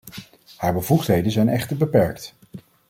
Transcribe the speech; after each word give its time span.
Haar 0.57 0.73
bevoegdheden 0.73 1.31
zijn 1.31 1.49
echter 1.49 1.77
beperkt. 1.77 2.35